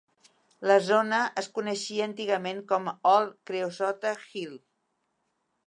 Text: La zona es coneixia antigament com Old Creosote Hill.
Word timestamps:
La 0.69 0.77
zona 0.85 1.19
es 1.41 1.49
coneixia 1.57 2.07
antigament 2.11 2.63
com 2.73 2.89
Old 3.13 3.37
Creosote 3.51 4.15
Hill. 4.25 4.59